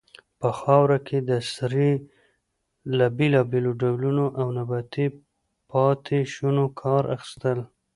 په 0.39 0.49
خاوره 0.59 0.97
کې 1.07 1.17
د 1.29 1.31
سرې 1.53 1.91
له 2.97 3.05
بیلابیلو 3.17 3.71
ډولونو 3.81 4.25
او 4.39 4.47
نباتي 4.57 5.05
پاتې 5.69 6.19
شونو 6.33 6.63
کار 6.81 7.03
اخیستل. 7.15 7.59